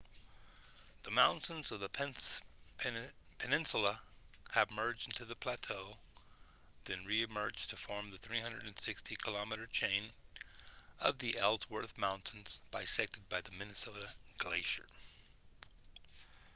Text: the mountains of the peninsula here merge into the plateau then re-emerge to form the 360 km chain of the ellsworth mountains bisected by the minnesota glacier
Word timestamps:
the 1.03 1.11
mountains 1.11 1.71
of 1.71 1.79
the 1.79 2.41
peninsula 3.37 4.01
here 4.51 4.65
merge 4.71 5.05
into 5.05 5.25
the 5.25 5.35
plateau 5.35 5.95
then 6.85 7.05
re-emerge 7.05 7.67
to 7.67 7.75
form 7.77 8.09
the 8.09 8.17
360 8.17 9.15
km 9.17 9.69
chain 9.71 10.05
of 11.01 11.19
the 11.19 11.37
ellsworth 11.37 11.95
mountains 11.99 12.61
bisected 12.71 13.29
by 13.29 13.41
the 13.41 13.51
minnesota 13.51 14.09
glacier 14.39 14.87